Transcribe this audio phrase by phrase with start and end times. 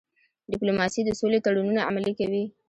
[0.51, 2.43] ډيپلوماسي د سولې تړونونه عملي کوي.